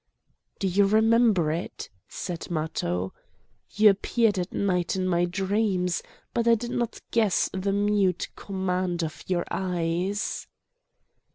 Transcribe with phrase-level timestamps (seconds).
[0.57, 3.13] "Do you remember it?" said Matho.
[3.69, 6.01] "You appeared at night in my dreams,
[6.33, 10.47] but I did not guess the mute command of your eyes!"